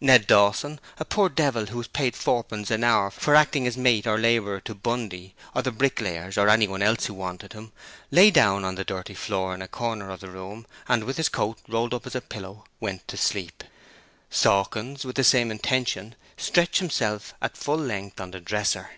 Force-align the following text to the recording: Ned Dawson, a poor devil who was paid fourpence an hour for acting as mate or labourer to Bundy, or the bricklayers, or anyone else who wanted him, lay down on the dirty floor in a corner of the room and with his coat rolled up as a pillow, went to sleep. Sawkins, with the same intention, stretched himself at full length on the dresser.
Ned 0.00 0.26
Dawson, 0.26 0.80
a 0.98 1.04
poor 1.04 1.28
devil 1.28 1.66
who 1.66 1.78
was 1.78 1.86
paid 1.86 2.16
fourpence 2.16 2.68
an 2.68 2.82
hour 2.82 3.12
for 3.12 3.36
acting 3.36 3.64
as 3.64 3.76
mate 3.76 4.08
or 4.08 4.18
labourer 4.18 4.60
to 4.62 4.74
Bundy, 4.74 5.36
or 5.54 5.62
the 5.62 5.70
bricklayers, 5.70 6.36
or 6.36 6.48
anyone 6.48 6.82
else 6.82 7.04
who 7.04 7.14
wanted 7.14 7.52
him, 7.52 7.70
lay 8.10 8.32
down 8.32 8.64
on 8.64 8.74
the 8.74 8.82
dirty 8.82 9.14
floor 9.14 9.54
in 9.54 9.62
a 9.62 9.68
corner 9.68 10.10
of 10.10 10.18
the 10.18 10.30
room 10.30 10.66
and 10.88 11.04
with 11.04 11.16
his 11.16 11.28
coat 11.28 11.60
rolled 11.68 11.94
up 11.94 12.08
as 12.08 12.16
a 12.16 12.20
pillow, 12.20 12.64
went 12.80 13.06
to 13.06 13.16
sleep. 13.16 13.62
Sawkins, 14.30 15.04
with 15.04 15.14
the 15.14 15.22
same 15.22 15.48
intention, 15.48 16.16
stretched 16.36 16.78
himself 16.78 17.32
at 17.40 17.56
full 17.56 17.78
length 17.78 18.20
on 18.20 18.32
the 18.32 18.40
dresser. 18.40 18.90